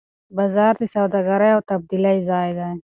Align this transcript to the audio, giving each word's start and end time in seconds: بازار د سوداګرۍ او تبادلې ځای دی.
بازار 0.37 0.73
د 0.81 0.83
سوداګرۍ 0.95 1.51
او 1.53 1.61
تبادلې 1.69 2.15
ځای 2.29 2.49
دی. 2.57 2.71